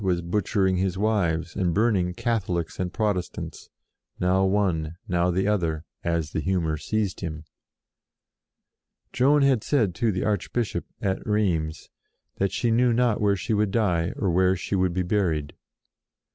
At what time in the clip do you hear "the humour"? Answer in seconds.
6.31-6.75